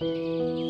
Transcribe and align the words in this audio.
Música 0.00 0.69